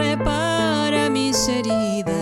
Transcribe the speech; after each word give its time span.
repara 0.00 1.10
mis 1.10 1.46
heridas. 1.48 2.19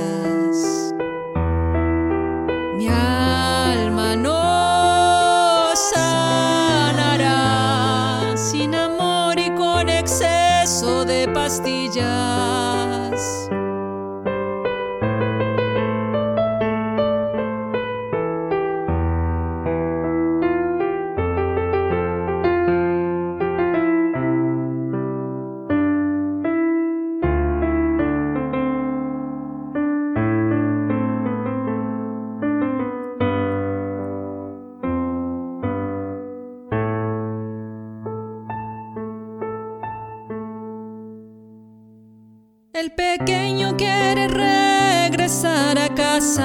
El 42.80 42.92
pequeño 42.92 43.76
quiere 43.76 44.28
regresar 44.28 45.76
a 45.76 45.88
casa. 45.96 46.44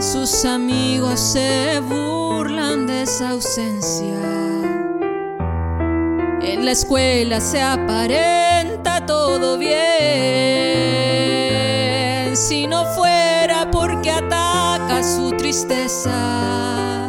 Sus 0.00 0.44
amigos 0.44 1.18
se 1.18 1.80
burlan 1.80 2.86
de 2.86 3.02
esa 3.02 3.30
ausencia. 3.30 4.20
En 6.40 6.64
la 6.64 6.70
escuela 6.70 7.40
se 7.40 7.60
aparenta 7.60 9.04
todo 9.06 9.58
bien. 9.58 9.74
Si 12.36 12.68
no 12.68 12.84
fuera 12.94 13.68
porque 13.72 14.12
ataca 14.12 15.02
su 15.02 15.32
tristeza. 15.32 17.05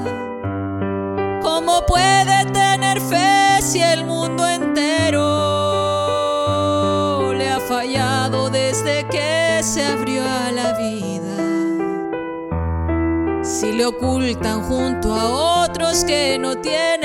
Si 13.60 13.72
le 13.72 13.88
ocultan 13.88 14.62
junto 14.62 15.12
a 15.16 15.64
otros 15.66 16.04
que 16.04 16.38
no 16.38 16.58
tienen 16.58 17.02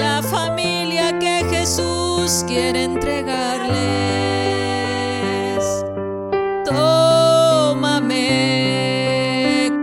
la 0.00 0.22
familia 0.22 1.18
que 1.18 1.44
Jesús 1.50 2.42
quiere 2.48 2.84
entregarles. 2.84 3.76
Tómame, 6.64 8.10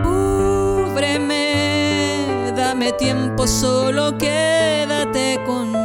cúbreme, 0.02 1.46
dame 2.56 2.92
tiempo, 2.94 3.46
solo 3.46 4.18
quédate 4.18 5.40
conmigo. 5.46 5.83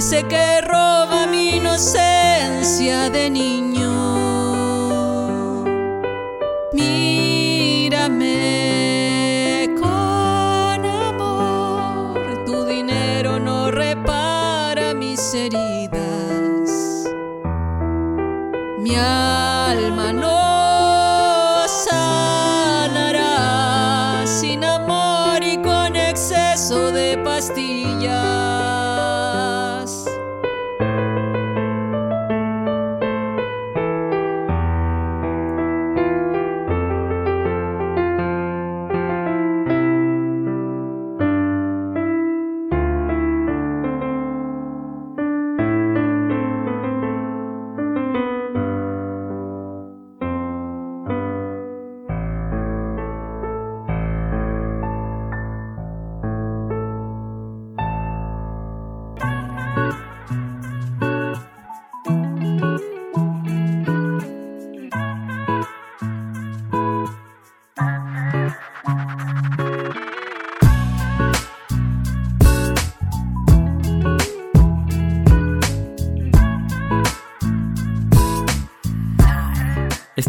Ese 0.00 0.22
que 0.22 0.62
roba 0.62 1.26
mi 1.26 1.56
inocencia 1.56 3.10
de 3.10 3.28
niño. 3.28 3.69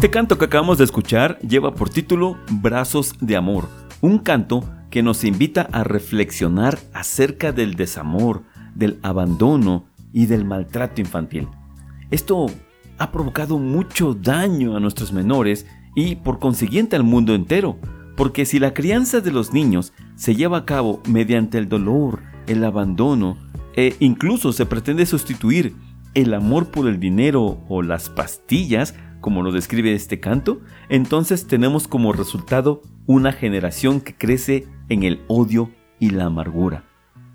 Este 0.02 0.10
canto 0.10 0.40
que 0.40 0.46
acabamos 0.46 0.80
de 0.80 0.84
escuchar 0.84 1.38
lleva 1.42 1.76
por 1.76 1.92
título 1.92 2.36
Brazos 2.50 3.14
de 3.22 3.36
Amor, 3.36 3.70
un 4.02 4.18
canto 4.18 4.68
que 4.90 5.04
nos 5.04 5.24
invita 5.24 5.70
a 5.72 5.84
reflexionar 5.84 6.80
acerca 6.92 7.52
del 7.52 7.76
desamor, 7.76 8.42
del 8.74 8.98
abandono 9.04 9.86
y 10.12 10.26
del 10.26 10.44
maltrato 10.44 11.02
infantil. 11.02 11.48
Esto 12.10 12.48
ha 12.98 13.12
provocado 13.12 13.60
mucho 13.60 14.16
daño 14.16 14.76
a 14.76 14.80
nuestros 14.80 15.14
menores 15.14 15.68
y 15.96 16.16
por 16.16 16.40
consiguiente 16.40 16.96
al 16.96 17.04
mundo 17.04 17.36
entero, 17.36 17.78
porque 18.18 18.48
si 18.48 18.58
la 18.58 18.74
crianza 18.74 19.22
de 19.22 19.32
los 19.32 19.54
niños 19.54 19.94
se 20.16 20.34
lleva 20.34 20.58
a 20.58 20.66
cabo 20.66 21.00
mediante 21.08 21.60
el 21.60 21.70
dolor, 21.70 22.24
el 22.48 22.64
abandono 22.64 23.38
e 23.76 23.98
incluso 24.00 24.52
se 24.52 24.66
pretende 24.66 25.06
sustituir 25.06 25.76
el 26.16 26.34
amor 26.34 26.72
por 26.72 26.88
el 26.88 27.00
dinero 27.00 27.60
o 27.70 27.84
las 27.84 28.10
pastillas, 28.10 28.96
como 29.22 29.44
lo 29.44 29.52
describe 29.52 29.94
este 29.94 30.20
canto, 30.20 30.60
entonces 30.90 31.48
tenemos 31.48 31.88
como 31.88 32.12
resultado 32.12 32.82
una 33.06 33.32
generación 33.32 34.02
que 34.02 34.16
crece 34.16 34.68
en 34.90 35.04
el 35.04 35.22
odio 35.28 35.72
y 36.00 36.10
la 36.10 36.26
amargura. 36.26 36.84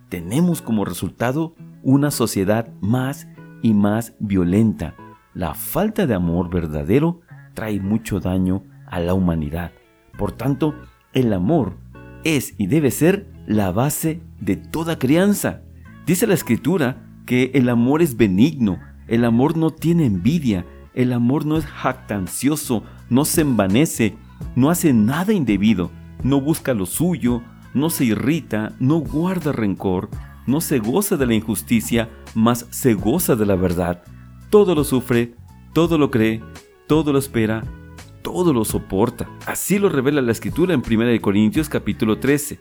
Tenemos 0.09 0.61
como 0.61 0.85
resultado 0.85 1.55
una 1.83 2.11
sociedad 2.11 2.69
más 2.81 3.29
y 3.63 3.73
más 3.73 4.15
violenta. 4.19 4.95
La 5.33 5.55
falta 5.55 6.07
de 6.07 6.15
amor 6.15 6.51
verdadero 6.51 7.21
trae 7.55 7.81
mucho 7.81 8.21
daño 8.21 8.65
a 8.87 9.01
la 9.01 9.15
humanidad. 9.15 9.73
Por 10.19 10.33
tanto, 10.33 10.75
el 11.13 11.33
amor 11.33 11.77
es 12.25 12.55
y 12.59 12.67
debe 12.67 12.91
ser 12.91 13.27
la 13.47 13.71
base 13.71 14.21
de 14.41 14.57
toda 14.57 14.99
crianza. 14.99 15.63
Dice 16.07 16.27
la 16.27 16.35
escritura 16.35 17.05
que 17.27 17.53
el 17.55 17.69
amor 17.69 18.03
es 18.03 18.17
benigno, 18.17 18.79
el 19.09 19.25
amor 19.25 19.57
no 19.57 19.71
tiene 19.71 20.07
envidia, 20.07 20.67
el 20.97 21.13
amor 21.13 21.45
no 21.45 21.59
es 21.59 21.67
jactancioso, 21.67 22.83
no 23.11 23.25
se 23.27 23.43
envanece, 23.43 24.17
no 24.57 24.71
hace 24.71 24.93
nada 24.93 25.33
indebido, 25.33 25.91
no 26.25 26.41
busca 26.41 26.73
lo 26.75 26.87
suyo, 26.87 27.43
no 27.75 27.91
se 27.91 28.07
irrita, 28.07 28.73
no 28.81 28.97
guarda 28.97 29.53
rencor, 29.53 30.09
no 30.47 30.63
se 30.63 30.79
goza 30.79 31.19
de 31.19 31.27
la 31.27 31.35
injusticia, 31.35 32.09
mas 32.35 32.67
se 32.71 32.95
goza 32.95 33.37
de 33.37 33.45
la 33.45 33.57
verdad. 33.57 34.03
Todo 34.49 34.75
lo 34.75 34.85
sufre, 34.85 35.35
todo 35.75 35.99
lo 35.99 36.11
cree, 36.11 36.43
todo 36.87 37.13
lo 37.13 37.19
espera, 37.19 37.63
todo 38.23 38.55
lo 38.55 38.65
soporta. 38.65 39.29
Así 39.45 39.79
lo 39.79 39.91
revela 39.91 40.23
la 40.23 40.33
escritura 40.33 40.73
en 40.73 40.83
1 40.83 41.21
Corintios 41.21 41.69
capítulo 41.69 42.19
13. 42.19 42.59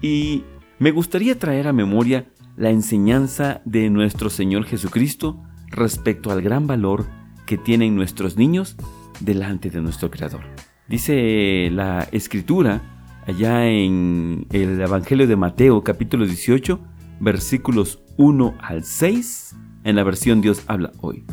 Y 0.00 0.42
me 0.78 0.90
gustaría 0.90 1.38
traer 1.38 1.68
a 1.68 1.74
memoria 1.74 2.26
la 2.56 2.70
enseñanza 2.70 3.60
de 3.66 3.90
nuestro 3.90 4.30
Señor 4.30 4.64
Jesucristo 4.64 5.42
respecto 5.68 6.30
al 6.30 6.40
gran 6.40 6.66
valor 6.66 7.04
que 7.46 7.58
tienen 7.58 7.94
nuestros 7.94 8.36
niños 8.36 8.76
delante 9.20 9.70
de 9.70 9.80
nuestro 9.80 10.10
Creador. 10.10 10.42
Dice 10.88 11.70
la 11.72 12.08
escritura 12.12 12.82
allá 13.26 13.66
en 13.66 14.46
el 14.50 14.80
Evangelio 14.80 15.26
de 15.26 15.36
Mateo 15.36 15.82
capítulo 15.82 16.26
18 16.26 16.80
versículos 17.20 18.02
1 18.16 18.54
al 18.60 18.84
6 18.84 19.56
en 19.84 19.96
la 19.96 20.04
versión 20.04 20.40
Dios 20.40 20.62
habla 20.66 20.92
hoy. 21.00 21.24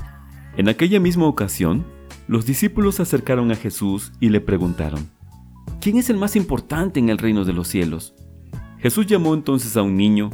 En 0.58 0.70
aquella 0.70 1.00
misma 1.00 1.26
ocasión, 1.26 1.86
los 2.28 2.46
discípulos 2.46 2.96
se 2.96 3.04
acercaron 3.04 3.52
a 3.52 3.56
Jesús 3.56 4.12
y 4.20 4.30
le 4.30 4.42
preguntaron, 4.42 5.10
¿quién 5.80 5.98
es 5.98 6.10
el 6.10 6.18
más 6.18 6.36
importante 6.36 7.00
en 7.00 7.10
el 7.10 7.18
reino 7.18 7.46
de 7.46 7.54
los 7.54 7.68
cielos? 7.68 8.14
Jesús 8.80 9.06
llamó 9.06 9.34
entonces 9.34 9.78
a 9.78 9.82
un 9.82 9.96
niño, 9.96 10.30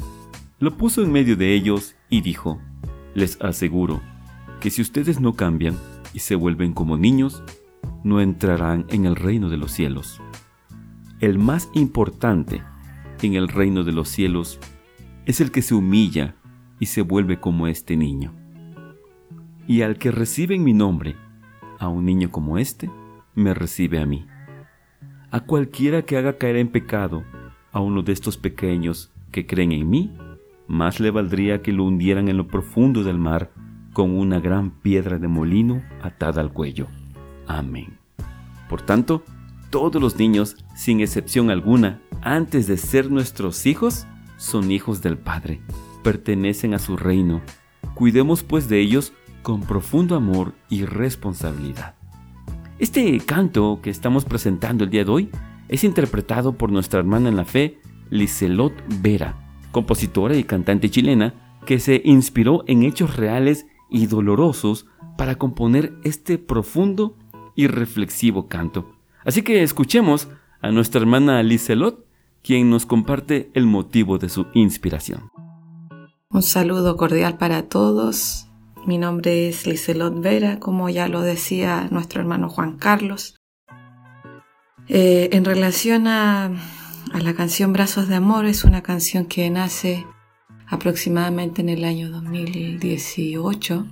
lo 0.60 0.78
puso 0.78 1.04
en 1.04 1.12
medio 1.12 1.36
de 1.36 1.54
ellos 1.54 1.96
y 2.10 2.22
dijo, 2.22 2.60
les 3.14 3.40
aseguro 3.42 4.02
que 4.68 4.72
si 4.72 4.82
ustedes 4.82 5.22
no 5.22 5.32
cambian 5.32 5.78
y 6.14 6.20
se 6.20 6.36
vuelven 6.36 6.74
como 6.74 6.98
niños, 6.98 7.42
no 8.04 8.20
entrarán 8.20 8.86
en 8.90 9.06
el 9.06 9.16
reino 9.16 9.48
de 9.48 9.56
los 9.56 9.72
cielos. 9.72 10.22
El 11.22 11.40
más 11.40 11.70
importante 11.74 12.62
en 13.22 13.36
el 13.36 13.48
reino 13.48 13.86
de 13.86 13.94
los 13.94 14.10
cielos 14.10 14.60
es 15.26 15.40
el 15.40 15.52
que 15.52 15.62
se 15.62 15.74
humilla 15.74 16.36
y 16.82 16.88
se 16.88 17.02
vuelve 17.02 17.40
como 17.40 17.68
este 17.68 17.96
niño. 17.96 18.34
Y 19.68 19.84
al 19.84 19.98
que 19.98 20.12
recibe 20.12 20.56
en 20.56 20.66
mi 20.66 20.74
nombre, 20.74 21.16
a 21.80 21.88
un 21.88 22.04
niño 22.04 22.30
como 22.30 22.58
este, 22.58 22.92
me 23.36 23.54
recibe 23.54 24.02
a 24.02 24.06
mí. 24.06 24.26
A 25.32 25.46
cualquiera 25.46 26.02
que 26.02 26.18
haga 26.18 26.38
caer 26.38 26.58
en 26.58 26.68
pecado 26.68 27.24
a 27.72 27.80
uno 27.80 28.02
de 28.02 28.12
estos 28.12 28.36
pequeños 28.36 29.14
que 29.32 29.46
creen 29.46 29.72
en 29.72 29.90
mí, 29.90 30.14
más 30.68 31.00
le 31.00 31.10
valdría 31.10 31.62
que 31.62 31.72
lo 31.72 31.86
hundieran 31.86 32.28
en 32.28 32.36
lo 32.36 32.48
profundo 32.48 33.06
del 33.06 33.18
mar 33.18 33.54
con 33.98 34.16
una 34.16 34.40
gran 34.40 34.70
piedra 34.70 35.18
de 35.18 35.28
molino 35.28 35.82
atada 36.04 36.40
al 36.40 36.54
cuello. 36.54 36.86
Amén. 37.48 37.98
Por 38.70 38.84
tanto, 38.84 39.24
todos 39.72 40.00
los 40.00 40.18
niños, 40.18 40.56
sin 40.76 41.00
excepción 41.00 41.50
alguna, 41.50 42.00
antes 42.22 42.68
de 42.68 42.78
ser 42.78 43.10
nuestros 43.10 43.66
hijos, 43.66 44.06
son 44.38 44.70
hijos 44.70 45.02
del 45.02 45.18
Padre, 45.18 45.62
pertenecen 46.04 46.76
a 46.76 46.78
su 46.78 46.96
reino. 46.96 47.42
Cuidemos 47.96 48.44
pues 48.44 48.70
de 48.70 48.80
ellos 48.80 49.14
con 49.42 49.62
profundo 49.62 50.16
amor 50.16 50.54
y 50.70 50.86
responsabilidad. 50.86 51.96
Este 52.78 53.20
canto 53.22 53.80
que 53.82 53.90
estamos 53.90 54.26
presentando 54.26 54.84
el 54.84 54.92
día 54.92 55.06
de 55.06 55.12
hoy 55.12 55.30
es 55.70 55.84
interpretado 55.84 56.54
por 56.54 56.72
nuestra 56.72 57.00
hermana 57.00 57.30
en 57.30 57.36
la 57.36 57.46
fe, 57.46 57.80
Liselot 58.12 58.74
Vera, 59.02 59.34
compositora 59.72 60.36
y 60.36 60.44
cantante 60.44 60.92
chilena 60.92 61.34
que 61.66 61.80
se 61.80 62.00
inspiró 62.06 62.64
en 62.68 62.84
hechos 62.84 63.18
reales 63.18 63.66
y 63.90 64.08
dolorosos 64.08 64.86
para 65.18 65.36
componer 65.36 65.94
este 66.04 66.38
profundo 66.38 67.16
y 67.56 67.68
reflexivo 67.68 68.48
canto. 68.48 68.92
Así 69.26 69.42
que 69.42 69.64
escuchemos 69.64 70.28
a 70.62 70.72
nuestra 70.72 71.02
hermana 71.02 71.44
Liselot 71.44 72.06
quien 72.44 72.70
nos 72.70 72.86
comparte 72.86 73.52
el 73.54 73.66
motivo 73.66 74.18
de 74.18 74.30
su 74.30 74.48
inspiración. 74.54 75.30
Un 76.30 76.44
saludo 76.44 76.96
cordial 76.96 77.38
para 77.38 77.64
todos. 77.64 78.48
Mi 78.86 78.98
nombre 78.98 79.50
es 79.50 79.68
Liselot 79.68 80.22
Vera, 80.22 80.60
como 80.60 80.88
ya 80.90 81.08
lo 81.08 81.22
decía 81.22 81.88
nuestro 81.92 82.22
hermano 82.22 82.48
Juan 82.48 82.78
Carlos. 82.78 83.36
Eh, 84.88 85.30
en 85.34 85.44
relación 85.44 86.08
a, 86.08 86.46
a 86.46 87.20
la 87.20 87.34
canción 87.34 87.74
Brazos 87.74 88.08
de 88.08 88.16
Amor, 88.16 88.46
es 88.46 88.64
una 88.64 88.82
canción 88.82 89.26
que 89.26 89.50
nace 89.50 90.06
aproximadamente 90.68 91.62
en 91.62 91.70
el 91.70 91.84
año 91.84 92.10
2018 92.10 93.86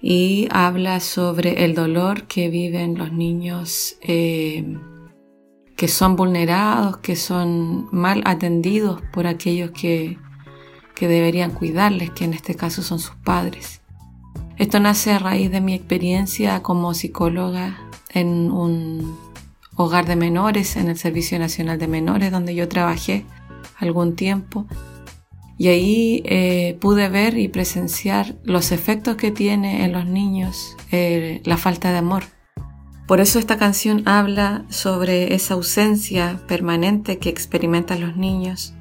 y 0.00 0.48
habla 0.50 1.00
sobre 1.00 1.64
el 1.64 1.74
dolor 1.74 2.24
que 2.24 2.50
viven 2.50 2.98
los 2.98 3.12
niños 3.12 3.96
eh, 4.02 4.76
que 5.76 5.88
son 5.88 6.16
vulnerados, 6.16 6.98
que 6.98 7.16
son 7.16 7.88
mal 7.90 8.22
atendidos 8.26 9.00
por 9.12 9.26
aquellos 9.26 9.70
que, 9.70 10.18
que 10.94 11.08
deberían 11.08 11.50
cuidarles, 11.50 12.10
que 12.10 12.24
en 12.24 12.34
este 12.34 12.54
caso 12.54 12.82
son 12.82 12.98
sus 12.98 13.16
padres. 13.16 13.80
Esto 14.56 14.78
nace 14.78 15.12
a 15.12 15.18
raíz 15.18 15.50
de 15.50 15.60
mi 15.60 15.74
experiencia 15.74 16.62
como 16.62 16.94
psicóloga 16.94 17.78
en 18.10 18.52
un 18.52 19.18
hogar 19.74 20.06
de 20.06 20.14
menores, 20.14 20.76
en 20.76 20.88
el 20.88 20.96
Servicio 20.96 21.38
Nacional 21.38 21.78
de 21.78 21.88
Menores, 21.88 22.30
donde 22.30 22.54
yo 22.54 22.68
trabajé 22.68 23.26
algún 23.78 24.14
tiempo. 24.14 24.66
Y 25.56 25.68
ahí 25.68 26.22
eh, 26.24 26.76
pude 26.80 27.08
ver 27.08 27.38
y 27.38 27.48
presenciar 27.48 28.34
los 28.42 28.72
efectos 28.72 29.16
que 29.16 29.30
tiene 29.30 29.84
en 29.84 29.92
los 29.92 30.06
niños 30.06 30.76
eh, 30.90 31.40
la 31.44 31.56
falta 31.56 31.92
de 31.92 31.98
amor. 31.98 32.24
Por 33.06 33.20
eso 33.20 33.38
esta 33.38 33.58
canción 33.58 34.02
habla 34.08 34.64
sobre 34.70 35.34
esa 35.34 35.54
ausencia 35.54 36.40
permanente 36.48 37.18
que 37.18 37.28
experimentan 37.28 38.00
los 38.00 38.16
niños, 38.16 38.74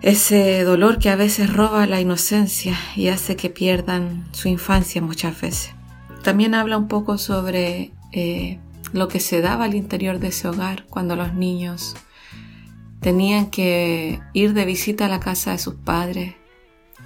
ese 0.00 0.62
dolor 0.62 0.98
que 0.98 1.10
a 1.10 1.16
veces 1.16 1.52
roba 1.52 1.86
la 1.86 2.00
inocencia 2.00 2.78
y 2.94 3.08
hace 3.08 3.34
que 3.34 3.50
pierdan 3.50 4.28
su 4.30 4.48
infancia 4.48 5.02
muchas 5.02 5.40
veces. 5.40 5.72
También 6.22 6.54
habla 6.54 6.78
un 6.78 6.86
poco 6.86 7.18
sobre 7.18 7.90
eh, 8.12 8.60
lo 8.92 9.08
que 9.08 9.18
se 9.18 9.40
daba 9.40 9.64
al 9.64 9.74
interior 9.74 10.20
de 10.20 10.28
ese 10.28 10.46
hogar 10.46 10.86
cuando 10.88 11.16
los 11.16 11.34
niños 11.34 11.96
tenían 13.00 13.50
que 13.50 14.20
ir 14.32 14.54
de 14.54 14.64
visita 14.64 15.06
a 15.06 15.08
la 15.08 15.20
casa 15.20 15.52
de 15.52 15.58
sus 15.58 15.74
padres. 15.74 16.34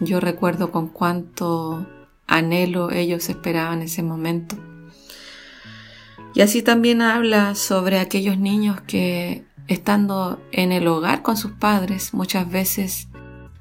Yo 0.01 0.21
recuerdo 0.21 0.71
con 0.71 0.89
cuánto 0.89 1.87
anhelo 2.27 2.91
ellos 2.91 3.29
esperaban 3.29 3.83
ese 3.83 4.03
momento 4.03 4.57
y 6.35 6.41
así 6.41 6.63
también 6.63 7.03
habla 7.03 7.55
sobre 7.55 7.99
aquellos 7.99 8.39
niños 8.39 8.81
que 8.83 9.45
estando 9.69 10.41
en 10.51 10.73
el 10.73 10.87
hogar 10.89 11.23
con 11.23 11.37
sus 11.37 11.53
padres 11.53 12.15
muchas 12.15 12.51
veces 12.51 13.09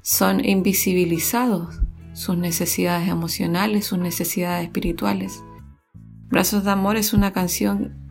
son 0.00 0.44
invisibilizados 0.44 1.80
sus 2.14 2.36
necesidades 2.36 3.08
emocionales, 3.08 3.86
sus 3.86 3.98
necesidades 3.98 4.64
espirituales. 4.64 5.42
Brazos 6.28 6.64
de 6.64 6.70
Amor 6.70 6.96
es 6.96 7.12
una 7.12 7.32
canción 7.32 8.10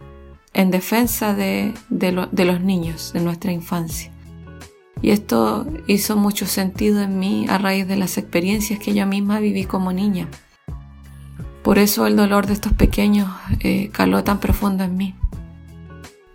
en 0.53 0.69
defensa 0.71 1.33
de, 1.33 1.73
los 1.89 2.61
niños, 2.61 3.13
de 3.13 3.21
nuestra 3.21 3.51
infancia. 3.51 4.10
Y 5.01 5.09
esto 5.09 5.65
hizo 5.87 6.15
mucho 6.15 6.45
sentido 6.45 7.01
en 7.01 7.17
mí 7.17 7.45
a 7.49 7.57
raíz 7.57 7.87
de 7.87 7.95
las 7.95 8.17
experiencias 8.17 8.79
que 8.79 8.93
yo 8.93 9.05
misma 9.07 9.39
viví 9.39 9.65
como 9.65 9.93
niña. 9.93 10.27
Por 11.63 11.77
eso 11.77 12.07
el 12.07 12.15
dolor 12.15 12.47
de 12.47 12.53
estos 12.53 12.73
pequeños 12.73 13.29
eh, 13.59 13.89
caló 13.91 14.23
tan 14.23 14.39
profundo 14.39 14.83
en 14.83 14.97
mí. 14.97 15.15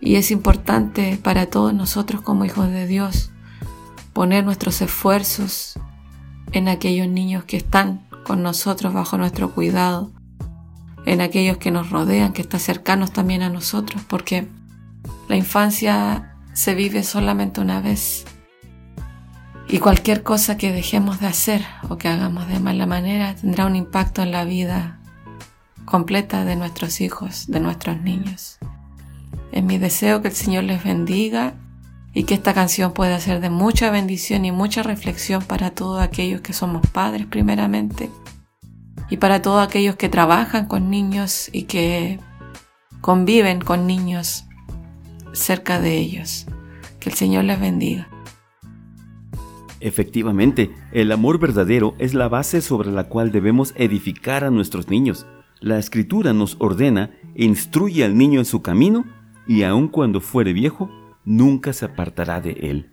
Y 0.00 0.16
es 0.16 0.30
importante 0.30 1.18
para 1.22 1.46
todos 1.46 1.74
nosotros 1.74 2.20
como 2.22 2.44
hijos 2.44 2.68
de 2.70 2.86
Dios 2.86 3.30
poner 4.12 4.44
nuestros 4.44 4.80
esfuerzos 4.80 5.78
en 6.52 6.68
aquellos 6.68 7.06
niños 7.06 7.44
que 7.44 7.58
están 7.58 8.06
con 8.24 8.42
nosotros 8.42 8.94
bajo 8.94 9.18
nuestro 9.18 9.52
cuidado, 9.52 10.10
en 11.04 11.20
aquellos 11.20 11.58
que 11.58 11.70
nos 11.70 11.90
rodean, 11.90 12.32
que 12.32 12.40
están 12.42 12.60
cercanos 12.60 13.12
también 13.12 13.42
a 13.42 13.50
nosotros, 13.50 14.02
porque 14.08 14.48
la 15.28 15.36
infancia 15.36 16.34
se 16.54 16.74
vive 16.74 17.02
solamente 17.02 17.60
una 17.60 17.80
vez. 17.80 18.24
Y 19.68 19.78
cualquier 19.80 20.22
cosa 20.22 20.56
que 20.56 20.72
dejemos 20.72 21.20
de 21.20 21.26
hacer 21.26 21.64
o 21.88 21.98
que 21.98 22.08
hagamos 22.08 22.46
de 22.48 22.60
mala 22.60 22.86
manera 22.86 23.34
tendrá 23.34 23.66
un 23.66 23.74
impacto 23.74 24.22
en 24.22 24.30
la 24.30 24.44
vida 24.44 25.00
completa 25.84 26.44
de 26.44 26.54
nuestros 26.54 27.00
hijos, 27.00 27.46
de 27.48 27.60
nuestros 27.60 28.00
niños. 28.00 28.58
Es 29.50 29.64
mi 29.64 29.78
deseo 29.78 30.22
que 30.22 30.28
el 30.28 30.34
Señor 30.34 30.64
les 30.64 30.84
bendiga 30.84 31.54
y 32.12 32.24
que 32.24 32.34
esta 32.34 32.54
canción 32.54 32.92
pueda 32.92 33.18
ser 33.20 33.40
de 33.40 33.50
mucha 33.50 33.90
bendición 33.90 34.44
y 34.44 34.52
mucha 34.52 34.82
reflexión 34.82 35.42
para 35.42 35.70
todos 35.70 36.00
aquellos 36.00 36.40
que 36.40 36.52
somos 36.52 36.86
padres 36.86 37.26
primeramente 37.26 38.10
y 39.10 39.16
para 39.16 39.42
todos 39.42 39.66
aquellos 39.66 39.96
que 39.96 40.08
trabajan 40.08 40.66
con 40.66 40.90
niños 40.90 41.48
y 41.52 41.64
que 41.64 42.20
conviven 43.00 43.60
con 43.60 43.86
niños 43.86 44.44
cerca 45.32 45.80
de 45.80 45.96
ellos. 45.96 46.46
Que 47.00 47.10
el 47.10 47.16
Señor 47.16 47.44
les 47.44 47.60
bendiga. 47.60 48.08
Efectivamente, 49.80 50.70
el 50.92 51.12
amor 51.12 51.38
verdadero 51.38 51.94
es 51.98 52.14
la 52.14 52.28
base 52.28 52.60
sobre 52.60 52.90
la 52.90 53.04
cual 53.04 53.32
debemos 53.32 53.74
edificar 53.76 54.44
a 54.44 54.50
nuestros 54.50 54.88
niños. 54.88 55.26
La 55.60 55.78
escritura 55.78 56.32
nos 56.32 56.56
ordena 56.58 57.10
e 57.34 57.44
instruye 57.44 58.04
al 58.04 58.16
niño 58.16 58.38
en 58.38 58.44
su 58.46 58.62
camino 58.62 59.04
y 59.46 59.62
aun 59.62 59.88
cuando 59.88 60.20
fuere 60.20 60.52
viejo, 60.52 60.90
nunca 61.24 61.72
se 61.72 61.84
apartará 61.84 62.40
de 62.40 62.52
él. 62.52 62.90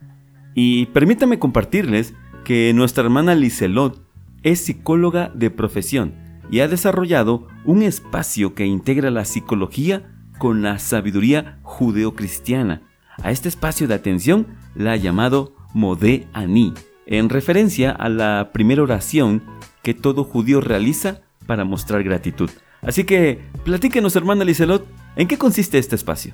Y 0.55 0.87
permítame 0.87 1.39
compartirles 1.39 2.13
que 2.43 2.73
nuestra 2.75 3.03
hermana 3.03 3.35
Liselot 3.35 4.05
es 4.43 4.59
psicóloga 4.59 5.31
de 5.33 5.49
profesión 5.49 6.15
y 6.51 6.59
ha 6.59 6.67
desarrollado 6.67 7.47
un 7.65 7.81
espacio 7.81 8.53
que 8.53 8.65
integra 8.65 9.09
la 9.09 9.25
psicología 9.25 10.13
con 10.37 10.61
la 10.61 10.77
sabiduría 10.79 11.59
judeocristiana. 11.63 12.81
A 13.23 13.31
este 13.31 13.47
espacio 13.47 13.87
de 13.87 13.93
atención 13.93 14.47
la 14.75 14.93
ha 14.93 14.97
llamado 14.97 15.55
Modé 15.73 16.27
Ani, 16.33 16.73
en 17.05 17.29
referencia 17.29 17.91
a 17.91 18.09
la 18.09 18.51
primera 18.53 18.83
oración 18.83 19.43
que 19.81 19.93
todo 19.93 20.23
judío 20.23 20.61
realiza 20.61 21.21
para 21.45 21.65
mostrar 21.65 22.03
gratitud. 22.03 22.49
Así 22.81 23.03
que 23.05 23.39
platíquenos, 23.63 24.15
hermana 24.15 24.43
Liselot, 24.43 24.85
¿en 25.15 25.27
qué 25.27 25.37
consiste 25.37 25.77
este 25.77 25.95
espacio? 25.95 26.33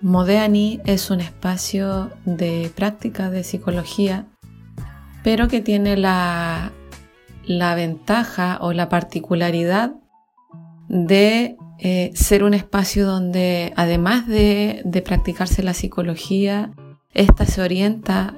Modeani 0.00 0.80
es 0.84 1.10
un 1.10 1.20
espacio 1.20 2.10
de 2.24 2.70
práctica 2.74 3.30
de 3.30 3.44
psicología, 3.44 4.26
pero 5.22 5.46
que 5.46 5.60
tiene 5.60 5.96
la, 5.96 6.72
la 7.44 7.76
ventaja 7.76 8.58
o 8.60 8.72
la 8.72 8.88
particularidad 8.88 9.92
de 10.88 11.56
eh, 11.78 12.10
ser 12.14 12.42
un 12.42 12.54
espacio 12.54 13.06
donde 13.06 13.72
además 13.76 14.26
de, 14.26 14.82
de, 14.84 15.02
practicarse 15.02 15.62
la 15.62 15.72
psicología, 15.72 16.72
esta 17.14 17.46
se 17.46 17.62
orienta 17.62 18.36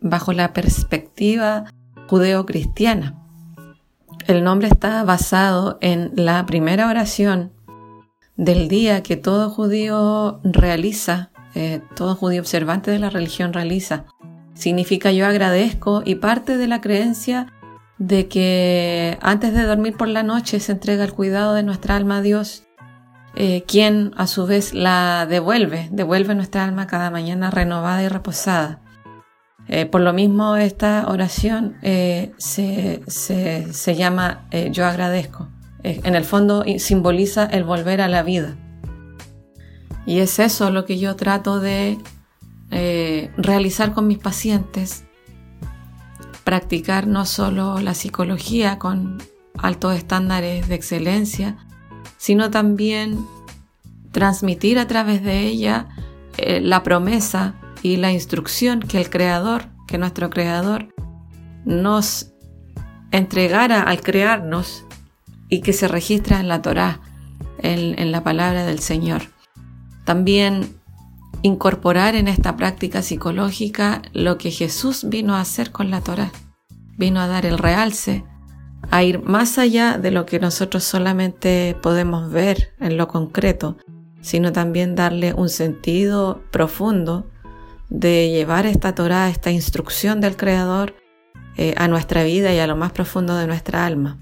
bajo 0.00 0.32
la 0.32 0.52
perspectiva 0.52 1.64
judeo-cristiana. 2.08 3.16
El 4.26 4.44
nombre 4.44 4.68
está 4.68 5.02
basado 5.04 5.78
en 5.80 6.12
la 6.14 6.44
primera 6.46 6.88
oración 6.88 7.52
del 8.36 8.68
día 8.68 9.02
que 9.02 9.16
todo 9.16 9.50
judío 9.50 10.40
realiza, 10.44 11.30
eh, 11.54 11.80
todo 11.96 12.14
judío 12.14 12.40
observante 12.40 12.90
de 12.90 12.98
la 12.98 13.10
religión 13.10 13.52
realiza. 13.52 14.04
Significa 14.54 15.12
yo 15.12 15.26
agradezco 15.26 16.02
y 16.04 16.16
parte 16.16 16.56
de 16.56 16.66
la 16.66 16.80
creencia 16.80 17.46
de 17.98 18.28
que 18.28 19.18
antes 19.20 19.52
de 19.52 19.64
dormir 19.64 19.96
por 19.96 20.08
la 20.08 20.22
noche 20.22 20.58
se 20.60 20.72
entrega 20.72 21.04
el 21.04 21.12
cuidado 21.12 21.54
de 21.54 21.62
nuestra 21.62 21.96
alma 21.96 22.18
a 22.18 22.22
Dios, 22.22 22.64
eh, 23.34 23.64
quien 23.66 24.12
a 24.16 24.26
su 24.26 24.46
vez 24.46 24.74
la 24.74 25.26
devuelve, 25.26 25.88
devuelve 25.92 26.34
nuestra 26.34 26.64
alma 26.64 26.86
cada 26.86 27.10
mañana 27.10 27.50
renovada 27.50 28.02
y 28.02 28.08
reposada. 28.08 28.80
Eh, 29.68 29.86
por 29.86 30.00
lo 30.00 30.12
mismo 30.12 30.56
esta 30.56 31.06
oración 31.06 31.76
se, 31.80 33.02
se, 33.06 33.94
llama 33.94 34.48
yo 34.72 34.84
agradezco. 34.84 35.48
Eh, 35.82 36.00
en 36.04 36.14
el 36.14 36.24
fondo 36.24 36.64
simboliza 36.78 37.46
el 37.46 37.64
volver 37.64 38.00
a 38.00 38.08
la 38.08 38.22
vida. 38.22 38.56
Y 40.06 40.18
es 40.18 40.38
eso 40.38 40.70
lo 40.70 40.84
que 40.84 40.98
yo 40.98 41.16
trato 41.16 41.60
de 41.60 41.98
eh, 42.70 43.30
realizar 43.36 43.92
con 43.92 44.06
mis 44.06 44.18
pacientes, 44.18 45.04
practicar 46.44 47.06
no 47.06 47.26
solo 47.26 47.80
la 47.80 47.94
psicología 47.94 48.78
con 48.78 49.18
altos 49.58 49.94
estándares 49.96 50.68
de 50.68 50.74
excelencia, 50.74 51.66
sino 52.20 52.50
también 52.50 53.26
transmitir 54.12 54.78
a 54.78 54.86
través 54.86 55.22
de 55.22 55.40
ella 55.40 55.88
eh, 56.36 56.60
la 56.60 56.82
promesa 56.82 57.54
y 57.82 57.96
la 57.96 58.12
instrucción 58.12 58.80
que 58.80 59.00
el 59.00 59.08
Creador, 59.08 59.68
que 59.86 59.96
nuestro 59.96 60.28
Creador, 60.28 60.94
nos 61.64 62.30
entregara 63.10 63.80
al 63.80 64.02
crearnos 64.02 64.84
y 65.48 65.62
que 65.62 65.72
se 65.72 65.88
registra 65.88 66.40
en 66.40 66.48
la 66.48 66.60
Torá, 66.60 67.00
en, 67.62 68.12
la 68.12 68.22
palabra 68.22 68.66
del 68.66 68.80
Señor. 68.80 69.22
También 70.04 70.76
incorporar 71.40 72.16
en 72.16 72.28
esta 72.28 72.54
práctica 72.54 73.00
psicológica 73.00 74.02
lo 74.12 74.36
que 74.36 74.50
Jesús 74.50 75.08
vino 75.08 75.36
a 75.36 75.40
hacer 75.40 75.72
con 75.72 75.90
la 75.90 76.02
Torá. 76.02 76.32
Vino 76.98 77.18
a 77.18 77.28
dar 77.28 77.46
el 77.46 77.56
realce, 77.56 78.24
a 78.90 79.02
ir 79.02 79.22
más 79.22 79.58
allá 79.58 79.98
de 79.98 80.10
lo 80.10 80.26
que 80.26 80.40
nosotros 80.40 80.84
solamente 80.84 81.76
podemos 81.82 82.30
ver 82.30 82.72
en 82.80 82.96
lo 82.96 83.08
concreto, 83.08 83.76
sino 84.20 84.52
también 84.52 84.94
darle 84.94 85.32
un 85.34 85.48
sentido 85.48 86.42
profundo 86.50 87.30
de 87.88 88.30
llevar 88.30 88.66
esta 88.66 88.94
Torá, 88.94 89.28
esta 89.28 89.50
instrucción 89.50 90.20
del 90.20 90.36
Creador, 90.36 90.94
eh, 91.56 91.74
a 91.76 91.88
nuestra 91.88 92.24
vida 92.24 92.54
y 92.54 92.58
a 92.58 92.66
lo 92.66 92.76
más 92.76 92.92
profundo 92.92 93.36
de 93.36 93.46
nuestra 93.46 93.84
alma. 93.84 94.18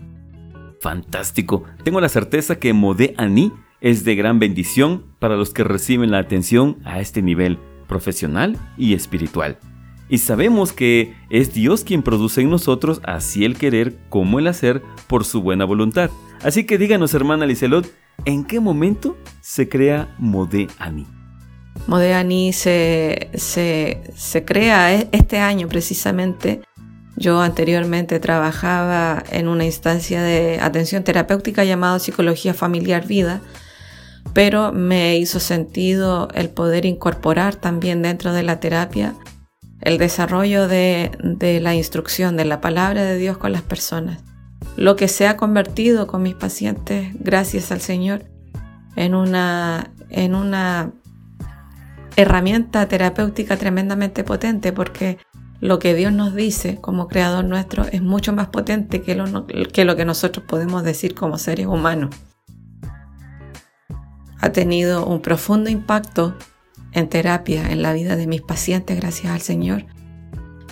Fantástico. 0.81 1.65
Tengo 1.85 2.01
la 2.01 2.09
certeza 2.09 2.59
que 2.59 2.73
Modé 2.73 3.15
Ani 3.17 3.53
es 3.81 4.05
de 4.05 4.15
gran 4.15 4.39
bendición 4.39 5.05
para 5.19 5.37
los 5.37 5.53
que 5.53 5.65
reciben 5.65 6.11
la 6.11 6.19
atención 6.19 6.79
a 6.85 7.01
este 7.01 7.23
nivel 7.23 7.59
profesional 7.87 8.57
y 8.77 8.95
espiritual. 8.95 9.59
Y 10.09 10.19
sabemos 10.19 10.73
que 10.73 11.15
es 11.31 11.53
Dios 11.53 11.85
quien 11.85 12.03
produce 12.03 12.41
en 12.41 12.51
nosotros 12.51 13.01
así 13.05 13.45
el 13.45 13.59
querer 13.59 13.95
como 14.09 14.39
el 14.39 14.47
hacer 14.47 14.83
por 15.07 15.25
su 15.25 15.43
buena 15.43 15.65
voluntad. 15.65 16.11
Así 16.43 16.65
que 16.65 16.79
díganos, 16.79 17.13
hermana 17.15 17.47
Liselot, 17.47 17.87
¿en 18.25 18.45
qué 18.45 18.61
momento 18.61 19.17
se 19.41 19.69
crea 19.69 20.15
Modé 20.19 20.69
Ani? 20.79 21.07
Modé 21.87 22.15
Ani 22.15 22.53
se, 22.53 23.31
se, 23.35 24.03
se 24.17 24.45
crea 24.45 24.95
e-, 24.95 25.09
este 25.13 25.39
año 25.39 25.69
precisamente 25.69 26.63
yo 27.19 27.41
anteriormente 27.41 28.21
trabajaba 28.21 29.25
en 29.33 29.49
una 29.49 29.65
instancia 29.65 30.23
de 30.23 30.61
atención 30.61 31.03
terapéutica 31.03 31.65
llamada 31.65 31.99
Psicología 31.99 32.55
Familiar 32.55 33.09
Vida, 33.09 33.41
pero 34.35 34.73
me 34.73 35.19
hizo 35.19 35.41
sentido 35.41 36.29
el 36.35 36.49
poder 36.49 36.87
incorporar 36.87 37.57
también 37.57 38.03
dentro 38.03 38.33
de 38.33 38.45
la 38.45 38.61
terapia 38.61 39.15
el 39.81 39.99
desarrollo 39.99 40.69
de, 40.69 41.11
la 41.63 41.75
instrucción 41.75 42.37
de 42.37 42.45
la 42.45 42.61
palabra 42.61 43.05
de 43.05 43.17
Dios 43.17 43.39
con 43.39 43.53
las 43.53 43.63
personas. 43.63 44.21
Lo 44.77 44.97
que 44.97 45.09
se 45.09 45.27
ha 45.27 45.37
convertido 45.37 46.07
con 46.07 46.23
mis 46.23 46.35
pacientes, 46.35 47.13
gracias 47.21 47.71
al 47.71 47.81
Señor, 47.81 48.25
en 48.97 49.15
una, 49.15 49.93
en 50.11 50.35
una 50.35 50.93
herramienta 52.17 52.87
terapéutica 52.89 53.57
tremendamente 53.57 54.25
potente 54.25 54.73
porque 54.73 55.19
lo 55.61 55.79
que 55.79 55.95
Dios 55.95 56.13
nos 56.13 56.35
dice 56.35 56.81
como 56.81 57.09
creador 57.09 57.45
nuestro 57.45 57.85
es 57.85 58.03
mucho 58.03 58.33
más 58.33 58.49
potente 58.49 59.03
que 59.03 59.15
lo 59.15 59.97
que 59.97 60.05
nosotros 60.05 60.45
podemos 60.47 60.83
decir 60.83 61.15
como 61.15 61.39
seres 61.39 61.67
humanos. 61.67 62.15
Ha 64.41 64.51
tenido 64.51 65.05
un 65.07 65.21
profundo 65.21 65.69
impacto 65.69 66.37
en 66.93 67.09
terapia 67.09 67.71
en 67.71 67.83
la 67.83 67.93
vida 67.93 68.17
de 68.17 68.27
mis 68.27 68.43
pacientes 68.43 68.99
gracias 68.99 69.33
al 69.33 69.41
Señor. 69.41 69.87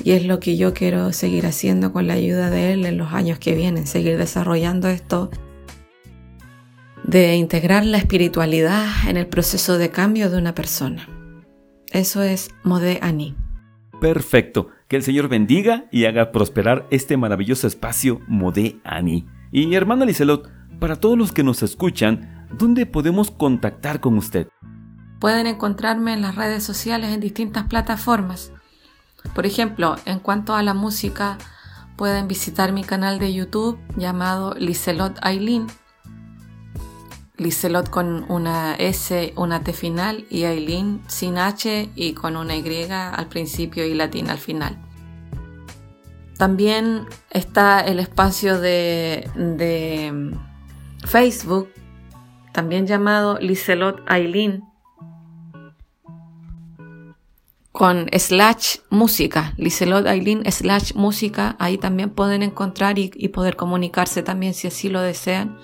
Y 0.05 0.13
es 0.13 0.27
lo 0.27 0.41
que 0.41 0.57
yo 0.57 0.75
quiero 0.75 1.13
seguir 1.13 1.47
haciendo 1.47 1.93
con 1.93 2.07
la 2.07 2.15
ayuda 2.15 2.51
de 2.51 2.73
Él 2.73 2.87
en 2.87 2.99
los 2.99 3.13
años 3.13 3.39
que 3.39 3.55
vienen, 3.55 3.87
seguir 3.87 4.19
desarrollando 4.19 4.89
esto 4.89 5.31
de 7.05 7.37
integrar 7.37 7.85
la 7.85 7.99
espiritualidad 7.99 8.85
en 9.09 9.17
el 9.17 9.27
proceso 9.27 9.79
de 9.79 9.91
cambio 9.91 10.29
de 10.29 10.39
una 10.39 10.55
persona. 10.55 11.09
Eso 11.93 12.23
es 12.23 12.51
Modé 12.65 12.99
Ani. 13.01 13.37
Perfecto. 14.01 14.69
Que 14.89 14.97
el 14.97 15.03
Señor 15.03 15.29
bendiga 15.29 15.87
y 15.91 16.05
haga 16.05 16.31
prosperar 16.33 16.87
este 16.91 17.17
maravilloso 17.17 17.67
espacio 17.67 18.21
Modé 18.29 18.77
Ani. 18.85 19.27
Y 19.53 19.73
hermana 19.75 20.05
Liselot, 20.05 20.51
para 20.79 20.97
todos 20.97 21.17
los 21.17 21.33
que 21.33 21.43
nos 21.43 21.63
escuchan, 21.63 22.47
¿dónde 22.57 22.87
podemos 22.87 23.31
contactar 23.31 24.01
con 24.01 24.19
usted? 24.19 24.49
Pueden 25.19 25.47
encontrarme 25.47 26.13
en 26.13 26.23
las 26.23 26.35
redes 26.35 26.65
sociales 26.65 27.13
en 27.13 27.21
distintas 27.21 27.65
plataformas. 27.65 28.53
Por 29.35 29.47
ejemplo, 29.47 29.97
en 30.05 30.19
cuanto 30.19 30.55
a 30.55 30.63
la 30.63 30.75
música, 30.75 31.39
pueden 31.97 32.29
visitar 32.29 32.73
mi 32.73 32.85
canal 32.85 33.19
de 33.19 33.33
YouTube 33.33 33.79
llamado 33.97 34.55
Liselot 34.55 35.19
Aileen 35.23 35.67
Liselot 37.39 37.91
con 37.91 38.25
una 38.31 38.75
S, 38.77 39.35
una 39.37 39.63
T 39.63 39.73
final 39.73 40.25
y 40.31 40.45
Aileen 40.45 41.03
sin 41.07 41.37
H 41.37 41.91
y 41.95 42.15
con 42.15 42.37
una 42.37 42.57
Y 42.57 42.91
al 42.91 43.29
principio 43.29 43.85
y 43.85 43.95
latina 43.95 44.33
al 44.33 44.39
final. 44.39 44.79
También 46.39 47.07
está 47.31 47.81
el 47.81 47.99
espacio 47.99 48.59
de, 48.59 49.29
de 49.35 50.35
Facebook, 51.05 51.69
también 52.53 52.87
llamado 52.87 53.39
Liselot 53.39 54.03
Aileen, 54.07 54.65
con 57.77 58.07
slash 58.11 58.79
música, 58.89 59.53
Liselot 59.59 60.07
Aileen 60.07 60.51
slash 60.51 60.95
música, 60.95 61.57
ahí 61.59 61.77
también 61.77 62.09
pueden 62.09 62.43
encontrar 62.43 62.99
y 62.99 63.29
poder 63.29 63.57
comunicarse 63.57 64.23
también 64.23 64.55
si 64.55 64.67
así 64.67 64.89
lo 64.89 65.03
desean 65.03 65.59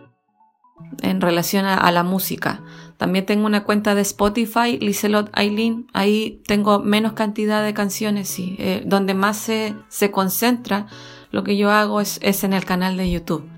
en 1.01 1.21
relación 1.21 1.65
a, 1.65 1.91
la 1.91 2.03
música. 2.03 2.63
También 2.97 3.27
tengo 3.27 3.47
una 3.47 3.65
cuenta 3.65 3.95
de 3.95 4.03
Spotify, 4.03 4.79
Liselot 4.79 5.31
Aileen. 5.33 5.87
Ahí 5.93 6.43
tengo 6.47 6.81
menos 6.81 7.15
cantidad 7.15 7.65
de 7.65 7.75
canciones, 7.75 8.29
sí. 8.29 8.57
Eh, 8.59 8.83
donde 8.87 9.15
más 9.15 9.37
se, 9.37 9.75
se, 9.89 10.11
concentra 10.11 10.87
lo 11.31 11.45
que 11.45 11.57
yo 11.57 11.71
hago 11.71 12.01
es, 12.01 12.19
es, 12.23 12.45
en 12.45 12.53
el 12.53 12.65
canal 12.65 12.97
de 12.97 13.11
YouTube. 13.11 13.49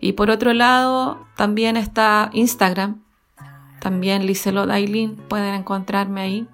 Y 0.00 0.12
por 0.12 0.30
otro 0.30 0.52
lado, 0.52 1.26
también 1.36 1.76
está 1.76 2.30
Instagram. 2.32 3.02
También 3.80 4.26
Liselot 4.26 4.70
Aileen. 4.70 5.16
Pueden 5.16 5.54
encontrarme 5.54 6.20
ahí. 6.20 6.48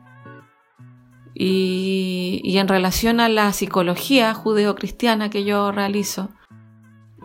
Y, 1.41 2.59
en 2.59 2.67
relación 2.67 3.21
a 3.21 3.29
la 3.29 3.53
psicología 3.53 4.35
judeocristiana 4.35 5.31
que 5.31 5.45
yo 5.45 5.71
realizo, 5.71 6.31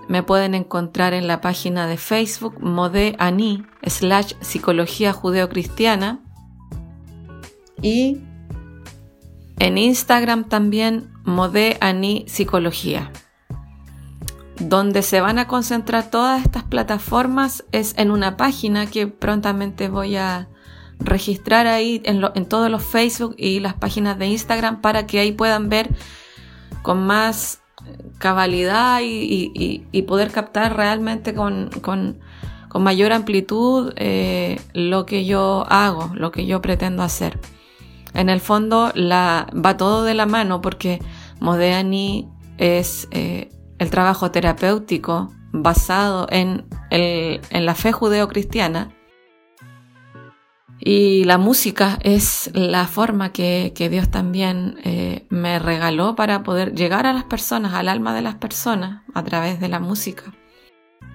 me 0.08 0.22
pueden 0.22 0.54
encontrar 0.54 1.16
en 1.16 1.26
la 1.26 1.42
página 1.42 1.88
de 1.88 1.98
Facebook 1.98 2.62
Mode 2.62 3.16
Ani 3.18 3.64
slash 3.88 4.34
psicología 4.40 5.14
judeocristiana 5.14 6.20
y 7.82 8.20
en 9.58 9.80
Instagram 9.80 10.44
también 10.44 11.12
Mode 11.24 11.78
Ani 11.82 12.26
Psicología. 12.28 13.12
Donde 14.60 15.02
se 15.02 15.22
van 15.22 15.40
a 15.40 15.48
concentrar 15.48 16.12
todas 16.12 16.44
estas 16.44 16.64
plataformas 16.66 17.66
es 17.72 17.96
en 17.98 18.12
una 18.12 18.38
página 18.38 18.86
que 18.86 19.08
prontamente 19.08 19.90
voy 19.90 20.18
a 20.18 20.50
registrar 21.04 21.68
ahí 21.68 22.02
en, 22.06 22.46
todos 22.46 22.70
los 22.70 22.84
Facebook 22.84 23.36
y 23.38 23.60
las 23.60 23.74
páginas 23.74 24.18
de 24.18 24.28
Instagram 24.28 24.82
para 24.82 25.06
que 25.06 25.20
ahí 25.20 25.32
puedan 25.32 25.70
ver 25.70 25.90
con 26.82 27.06
más 27.06 27.62
cabalidad 28.18 29.00
y, 29.04 30.02
poder 30.08 30.32
captar 30.32 30.76
realmente 30.76 31.34
con, 31.34 32.20
mayor 32.76 33.14
amplitud 33.14 33.94
eh, 33.98 34.60
lo 34.74 35.06
que 35.06 35.26
yo 35.26 35.66
hago, 35.70 36.12
lo 36.16 36.32
que 36.32 36.46
yo 36.46 36.62
pretendo 36.62 37.04
hacer. 37.04 37.40
En 38.14 38.30
el 38.30 38.40
fondo 38.40 38.92
va 38.96 39.78
todo 39.78 40.04
de 40.04 40.14
la 40.14 40.26
mano 40.26 40.62
porque 40.62 41.00
Modeani 41.40 42.30
es 42.58 43.08
eh, 43.12 43.50
el 43.80 43.90
trabajo 43.90 44.32
terapéutico 44.32 45.32
basado 45.52 46.28
en, 46.30 46.66
en 46.90 47.66
la 47.66 47.76
fe 47.76 47.92
judeo-cristiana 47.92 48.90
y 50.86 51.24
la 51.24 51.38
música 51.38 51.98
es 52.02 52.52
la 52.54 52.88
forma 52.88 53.32
que, 53.32 53.72
Dios 53.90 54.12
también 54.12 54.78
eh, 54.84 55.26
me 55.30 55.58
regaló 55.58 56.16
para 56.16 56.44
poder 56.44 56.76
llegar 56.76 57.06
a 57.06 57.14
las 57.14 57.24
personas, 57.24 57.74
al 57.74 57.88
alma 57.88 58.14
de 58.14 58.22
las 58.22 58.36
personas, 58.36 59.02
a 59.14 59.24
través 59.24 59.62
de 59.62 59.70
la 59.70 59.80
música. 59.80 60.34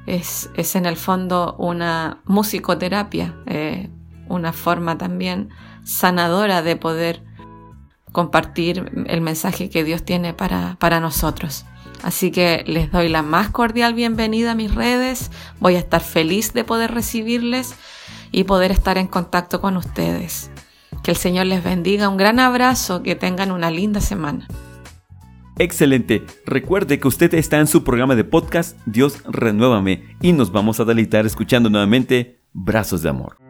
Es, 0.06 0.48
en 0.74 0.86
el 0.86 0.96
fondo 0.96 1.54
una 1.58 2.22
musicoterapia, 2.24 3.36
eh, 3.44 3.90
una 4.26 4.54
forma 4.54 4.96
también 4.96 5.50
sanadora 5.84 6.62
de 6.62 6.76
poder 6.76 7.22
compartir 8.10 9.04
el 9.06 9.20
mensaje 9.20 9.68
que 9.68 9.84
Dios 9.84 10.02
tiene 10.02 10.32
para, 10.32 10.76
para 10.78 10.98
nosotros. 10.98 11.66
Así 12.02 12.30
que 12.30 12.64
les 12.66 12.90
doy 12.90 13.10
la 13.10 13.22
más 13.22 13.50
cordial 13.50 13.92
bienvenida 13.92 14.52
a 14.52 14.54
mis 14.54 14.74
redes. 14.74 15.30
Voy 15.60 15.74
a 15.74 15.80
estar 15.80 16.00
feliz 16.00 16.54
de 16.54 16.64
poder 16.64 16.92
recibirles 16.92 17.74
y 18.38 18.44
poder 18.44 18.70
estar 18.70 18.98
en 18.98 19.08
contacto 19.08 19.60
con 19.60 19.76
ustedes. 19.76 20.52
Que 21.02 21.10
el 21.10 21.16
Señor 21.16 21.46
les 21.46 21.64
bendiga, 21.64 22.08
un 22.08 22.16
gran 22.16 22.38
abrazo, 22.38 23.02
que 23.02 23.16
tengan 23.16 23.50
una 23.50 23.68
linda 23.68 24.00
semana. 24.00 24.46
Excelente. 25.58 26.24
Recuerde 26.46 27.00
que 27.00 27.08
usted 27.08 27.34
está 27.34 27.58
en 27.58 27.66
su 27.66 27.82
programa 27.82 28.14
de 28.14 28.22
podcast 28.22 28.78
Dios 28.86 29.24
Renuévame 29.24 30.16
y 30.22 30.32
nos 30.34 30.52
vamos 30.52 30.78
a 30.78 30.84
deleitar 30.84 31.26
escuchando 31.26 31.68
nuevamente 31.68 32.40
Brazos 32.52 33.02
de 33.02 33.08
Amor. 33.08 33.47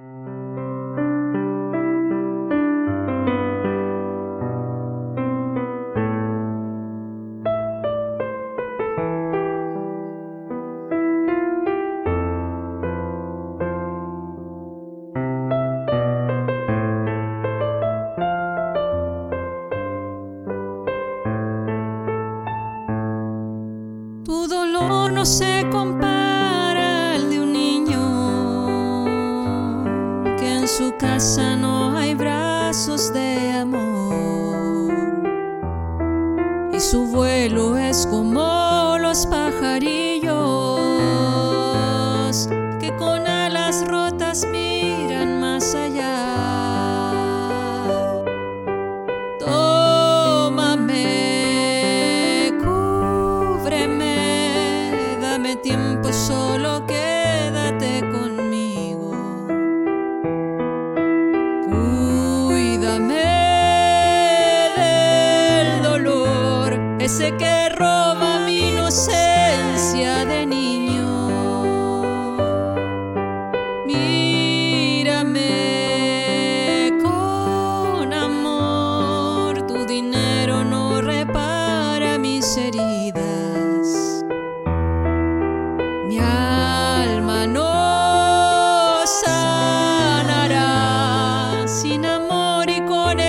conocer. 25.19 25.58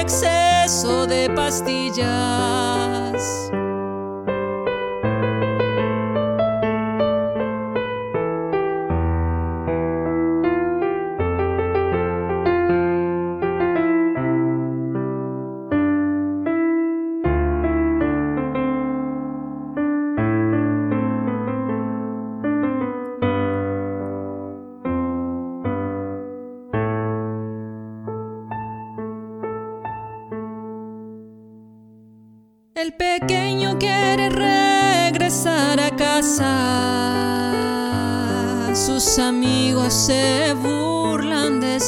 El 0.10 0.16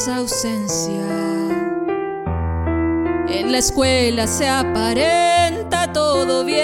ausencia. 0.08 1.06
En 3.28 3.52
la 3.52 3.58
escuela 3.58 4.26
se 4.26 4.48
aparenta 4.48 5.92
todo 5.92 6.44
bien. 6.44 6.62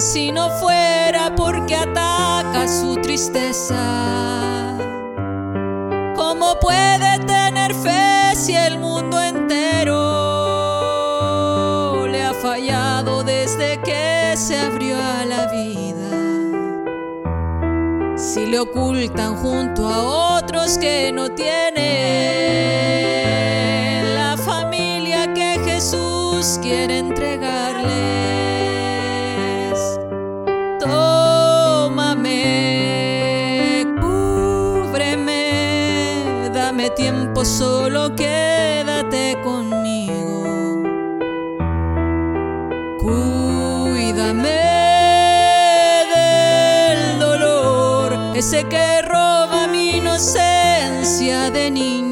Si 0.00 0.30
no 0.32 0.48
fuera 0.60 1.34
porque 1.36 1.74
ataca 1.74 2.68
su 2.68 2.96
tristeza. 2.96 3.76
¿Cómo 6.16 6.58
puede 6.60 7.18
tener 7.26 7.74
fe 7.74 8.36
si 8.36 8.54
el 8.54 8.78
mundo 8.78 9.20
entero 9.20 10.20
se 14.40 14.56
abrió 14.56 14.89
le 18.50 18.58
ocultan 18.58 19.36
junto 19.36 19.86
a 19.88 20.38
otros 20.38 20.76
que 20.76 21.12
no 21.12 21.30
tienen 21.30 21.78
la 24.16 24.36
familia 24.36 25.32
que 25.32 25.60
Jesús 25.64 26.58
quiere 26.60 26.98
entregarles. 26.98 27.90
Tómame, 30.80 32.26
cúbreme, 34.00 35.44
dame 36.52 36.90
tiempo, 36.90 37.44
solo 37.44 38.16
quédate 38.16 39.38
conmigo. 39.44 39.79
Que 48.50 49.02
roba 49.02 49.68
mi 49.68 49.98
inocencia 49.98 51.50
de 51.50 51.70
niño. 51.70 52.09